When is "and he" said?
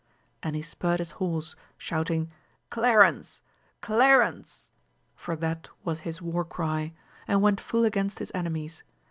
0.41-0.63